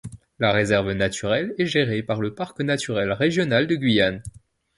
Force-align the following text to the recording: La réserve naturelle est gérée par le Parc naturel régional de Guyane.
La 0.39 0.51
réserve 0.51 0.93
naturelle 0.93 1.53
est 1.59 1.67
gérée 1.67 2.01
par 2.01 2.21
le 2.21 2.33
Parc 2.33 2.59
naturel 2.61 3.13
régional 3.13 3.67
de 3.67 3.75
Guyane. 3.75 4.23